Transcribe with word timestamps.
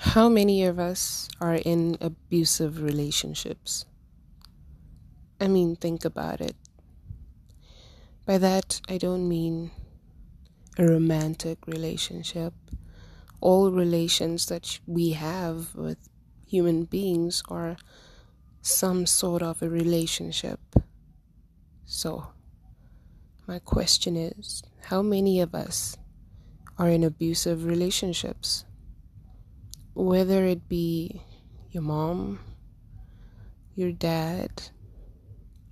How 0.00 0.28
many 0.28 0.64
of 0.64 0.78
us 0.78 1.28
are 1.40 1.56
in 1.56 1.98
abusive 2.00 2.82
relationships? 2.82 3.84
I 5.40 5.48
mean, 5.48 5.76
think 5.76 6.04
about 6.04 6.40
it. 6.40 6.56
By 8.24 8.38
that, 8.38 8.80
I 8.88 8.98
don't 8.98 9.28
mean 9.28 9.70
a 10.78 10.84
romantic 10.86 11.66
relationship. 11.66 12.54
All 13.40 13.70
relations 13.72 14.46
that 14.46 14.78
we 14.86 15.10
have 15.12 15.74
with 15.74 15.98
human 16.46 16.84
beings 16.84 17.42
are 17.48 17.76
some 18.62 19.06
sort 19.06 19.42
of 19.42 19.62
a 19.62 19.68
relationship. 19.68 20.60
So, 21.86 22.28
my 23.48 23.58
question 23.58 24.16
is 24.16 24.62
how 24.84 25.02
many 25.02 25.40
of 25.40 25.54
us 25.54 25.96
are 26.78 26.88
in 26.88 27.04
abusive 27.04 27.64
relationships? 27.64 28.64
Whether 29.98 30.44
it 30.44 30.68
be 30.68 31.20
your 31.72 31.82
mom, 31.82 32.38
your 33.74 33.90
dad, 33.90 34.70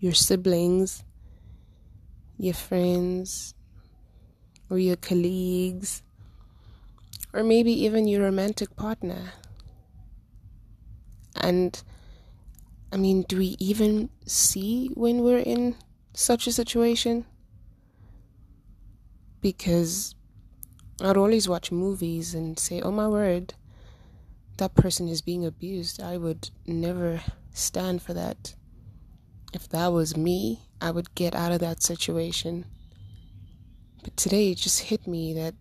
your 0.00 0.14
siblings, 0.14 1.04
your 2.36 2.54
friends, 2.54 3.54
or 4.68 4.80
your 4.80 4.96
colleagues, 4.96 6.02
or 7.32 7.44
maybe 7.44 7.70
even 7.70 8.08
your 8.08 8.22
romantic 8.22 8.74
partner. 8.74 9.32
And 11.36 11.80
I 12.90 12.96
mean, 12.96 13.22
do 13.28 13.38
we 13.38 13.54
even 13.60 14.10
see 14.26 14.90
when 14.94 15.20
we're 15.20 15.38
in 15.38 15.76
such 16.14 16.48
a 16.48 16.52
situation? 16.52 17.26
Because 19.40 20.16
I'd 21.00 21.16
always 21.16 21.48
watch 21.48 21.70
movies 21.70 22.34
and 22.34 22.58
say, 22.58 22.80
oh 22.80 22.90
my 22.90 23.06
word 23.06 23.54
that 24.58 24.74
person 24.74 25.08
is 25.08 25.22
being 25.22 25.44
abused, 25.44 26.02
I 26.02 26.16
would 26.16 26.50
never 26.66 27.20
stand 27.52 28.02
for 28.02 28.14
that. 28.14 28.54
If 29.52 29.68
that 29.70 29.88
was 29.88 30.16
me, 30.16 30.62
I 30.80 30.90
would 30.90 31.14
get 31.14 31.34
out 31.34 31.52
of 31.52 31.60
that 31.60 31.82
situation. 31.82 32.64
But 34.02 34.16
today 34.16 34.52
it 34.52 34.58
just 34.58 34.82
hit 34.84 35.06
me 35.06 35.32
that 35.34 35.54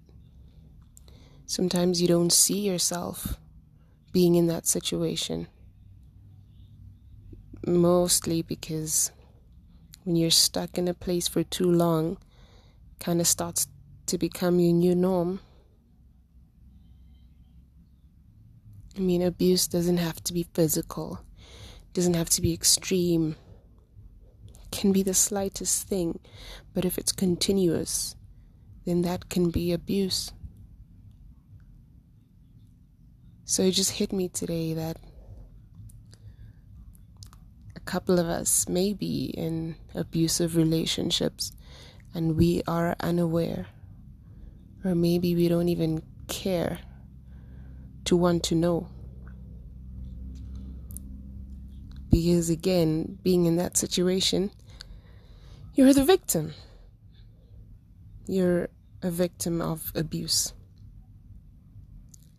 sometimes 1.46 2.02
you 2.02 2.08
don't 2.08 2.32
see 2.32 2.60
yourself 2.60 3.38
being 4.12 4.36
in 4.36 4.48
that 4.48 4.66
situation. 4.66 5.48
Mostly 7.66 8.42
because 8.42 9.12
when 10.04 10.16
you're 10.16 10.30
stuck 10.30 10.78
in 10.78 10.88
a 10.88 10.94
place 10.94 11.28
for 11.28 11.44
too 11.44 11.70
long, 11.70 12.18
kind 13.00 13.20
of 13.20 13.28
starts 13.28 13.68
to 14.06 14.18
become 14.18 14.60
your 14.60 14.74
new 14.74 14.96
norm. 14.96 15.40
I 18.98 19.02
mean, 19.02 19.22
abuse 19.22 19.68
doesn't 19.68 19.98
have 19.98 20.24
to 20.24 20.34
be 20.34 20.48
physical, 20.54 21.20
doesn't 21.94 22.14
have 22.14 22.30
to 22.32 22.42
be 22.42 22.54
extreme. 22.54 23.36
It 24.48 24.72
can 24.72 24.94
be 24.94 25.04
the 25.04 25.14
slightest 25.14 25.88
thing, 25.88 26.20
but 26.74 26.86
if 26.86 26.98
it's 26.98 27.12
continuous, 27.12 28.16
then 28.86 29.02
that 29.02 29.30
can 29.30 29.50
be 29.50 29.74
abuse. 29.74 30.32
So 33.44 33.64
it 33.64 33.72
just 33.72 33.92
hit 33.92 34.14
me 34.14 34.30
today 34.30 34.74
that 34.74 34.98
a 37.76 37.80
couple 37.82 38.18
of 38.18 38.28
us 38.28 38.70
may 38.70 38.94
be 38.94 39.26
in 39.26 39.76
abusive 39.94 40.56
relationships 40.56 41.52
and 42.14 42.38
we 42.38 42.64
are 42.66 42.96
unaware, 43.02 43.68
or 44.86 44.96
maybe 44.96 45.36
we 45.36 45.50
don't 45.50 45.68
even 45.68 46.02
care 46.28 46.80
to 48.06 48.16
want 48.16 48.44
to 48.44 48.56
know. 48.56 48.88
Because 52.10 52.50
again, 52.50 53.20
being 53.24 53.46
in 53.46 53.58
that 53.58 53.78
situation, 53.78 54.52
you're 55.74 55.94
the 55.94 56.06
victim. 56.06 56.54
You're 58.28 58.70
a 59.02 59.12
victim 59.12 59.62
of 59.62 59.92
abuse. 59.94 60.54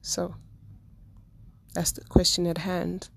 So, 0.00 0.34
that's 1.74 1.92
the 1.92 2.04
question 2.04 2.46
at 2.46 2.58
hand. 2.58 3.10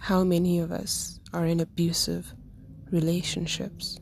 How 0.00 0.22
many 0.24 0.58
of 0.58 0.70
us 0.70 1.18
are 1.32 1.46
in 1.46 1.60
abusive 1.60 2.34
relationships? 2.90 3.98